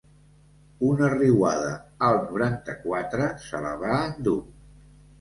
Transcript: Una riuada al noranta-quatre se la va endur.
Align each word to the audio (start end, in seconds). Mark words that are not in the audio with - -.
Una 0.87 1.09
riuada 1.15 1.69
al 2.09 2.19
noranta-quatre 2.23 3.31
se 3.49 3.65
la 3.69 3.79
va 3.87 4.03
endur. 4.11 4.39